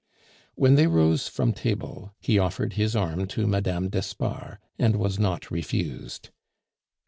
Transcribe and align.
When 0.55 0.73
they 0.77 0.87
rose 0.87 1.27
from 1.27 1.53
table, 1.53 2.11
he 2.19 2.39
offered 2.39 2.73
his 2.73 2.95
arm 2.95 3.27
to 3.27 3.45
Mme. 3.45 3.87
d'Espard, 3.89 4.57
and 4.79 4.95
was 4.95 5.19
not 5.19 5.51
refused. 5.51 6.31